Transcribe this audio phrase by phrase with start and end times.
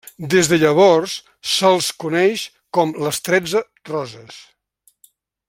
[0.33, 1.17] Des de llavors,
[1.51, 2.47] se'ls coneix
[2.79, 3.63] com les Tretze
[3.93, 4.41] Roses.